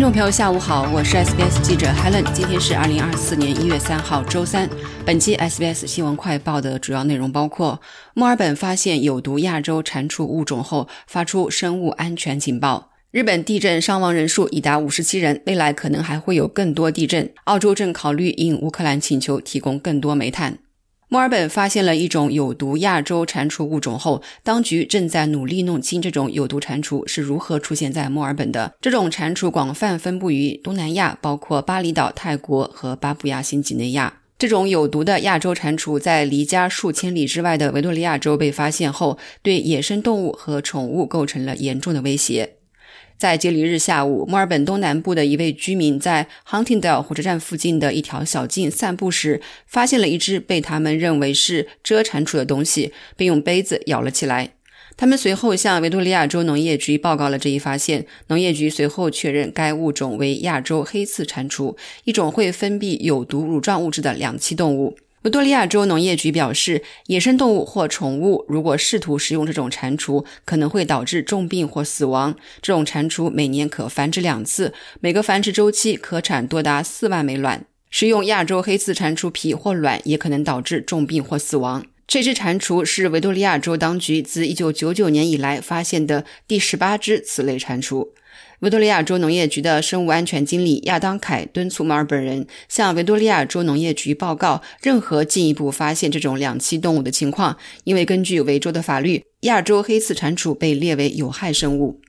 [0.00, 2.24] 听众朋友，下午好，我是 SBS 记者 Helen。
[2.32, 4.66] 今天是二零二四年一月三号，周三。
[5.04, 7.78] 本期 SBS 新闻快报的主要内容包括：
[8.14, 17.30] 墨尔本发现有毒亚洲蟾蜍物种后，发出生物安全警报；日本地震伤亡人数已达五十七人，未来可能还会有更多地震。
[17.44, 20.56] 澳洲正考虑应乌克兰请求提供更多煤炭。
[21.12, 28.72] 墨尔本发现了一种有毒亚洲蟾蜍物种后，当局正在努力弄清这种有毒蟾蜍是如何出现在墨尔本的。
[28.80, 34.20] 这种蟾蜍广泛分布于东南亚，包括巴厘岛、泰国和巴布亚新几内亚。
[34.38, 42.59] 这种有毒的亚洲蟾蜍在离家数千里之外的维多利亚州被发现后，对野生动物和宠物构成了严重的威胁。
[43.20, 54.54] 在节礼日下午，墨尔本东南部的一位居民在 Huntingdale 火车站附近的一条小径散步时，发现了一只被他们认为是蛰蟾蜍的东西，并用杯子咬了起来。
[54.96, 58.06] 他们随后向维多利亚州农业局报告了这一发现。
[58.28, 64.96] 农业局随后确认该物种为亚洲黑刺蟾蜍，一种会分泌有毒乳状物质的两栖动物。
[65.22, 72.34] 维多利亚州农业局表示，野生动物或宠物如果试图食用这种蟾蜍，可能会导致重病或死亡。
[72.62, 77.66] 这种蟾蜍每年可繁殖两次，每个繁殖周期可产多达四万枚卵。
[77.90, 81.84] 食用亚洲黑刺蟾蜍皮或卵也可能导致重病或死亡。
[82.10, 88.08] 这只蟾蜍是维多利亚州当局自1999年以来发现的第十八只此类蟾蜍。
[88.58, 102.00] 维多利亚州农业局的生物安全经理亚当凯敦促墨尔本人向维多利亚州农业局报告任何进一步发现这种两栖动物的情况，因为根据维州的法律，亚洲黑刺蟾蜍被列为有害生物。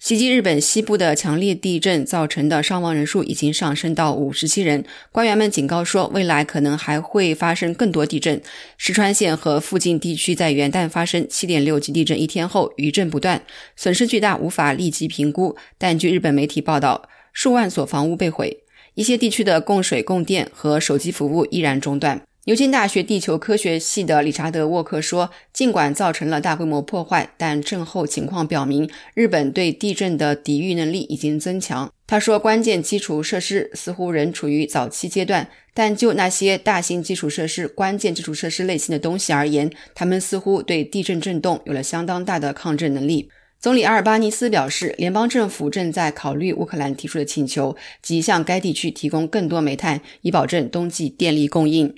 [0.00, 4.82] 袭击日本西部的强烈地震造成的伤亡人数已经上升到五十七人。
[5.12, 8.40] 官员们警告说，未来可能还会发生更多地震。
[8.78, 13.42] 石川县和附近地区在元旦发生七点六级地震一天后余震不断，
[13.76, 15.54] 损失巨大，无法立即评估。
[15.76, 18.64] 但据日本媒体报道，数万所房屋被毁，
[18.94, 22.22] 一些地区的供水、供电和手机服务依然中断。
[22.46, 43.28] 牛津大学地球科学系的理查德·沃克说：“尽管造成了大规模破坏，但震后情况表明，日本对地震的抵御能力已经增强。”他说：“关键基础设施似乎仍处于早期阶段，但就那些大型基础设施、关键基础设施类型的东西而言，他们似乎对地震震动有了相当大的抗震能力。”
[43.60, 51.94] 总理阿尔巴尼斯表示，联邦政府正在考虑乌克兰提出的请求，即向该地区提供更多煤炭，以保证冬季电力供应。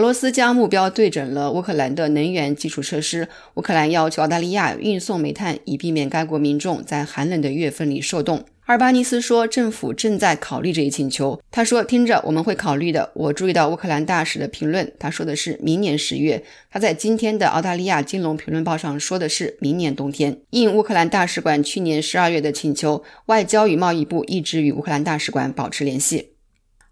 [0.00, 3.28] 俄罗斯将目标对准了乌克兰的能源基础设施。
[3.56, 8.38] 乌克兰要求澳大利亚运送煤炭，以避免该国民众在寒冷的月份里受冻。
[8.64, 11.38] 阿尔巴尼斯说，政府正在考虑这一请求。
[11.50, 16.42] 他说：“听着，我们会考虑的。”我注意到乌克兰大使的评论，他说的是明年十月。
[16.70, 20.38] 他在今天的澳大利亚金融评论报上说的是明年冬天。
[20.48, 26.28] 应乌克兰大使馆去年十二月的请求，外交与贸易部一直与乌克兰大使馆保持联系。